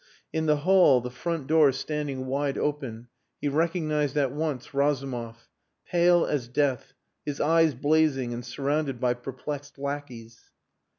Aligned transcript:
In 0.33 0.47
the 0.47 0.55
hall, 0.55 0.99
the 0.99 1.11
front 1.11 1.45
door 1.45 1.71
standing 1.71 2.25
wide 2.25 2.57
open, 2.57 3.07
he 3.39 3.47
recognised 3.47 4.17
at 4.17 4.31
once 4.31 4.73
Razumov, 4.73 5.47
pale 5.91 6.25
as 6.25 6.47
death, 6.47 6.93
his 7.23 7.39
eyes 7.39 7.75
blazing, 7.75 8.33
and 8.33 8.43
surrounded 8.43 8.99
by 8.99 9.13
perplexed 9.13 9.77
lackeys. 9.77 10.49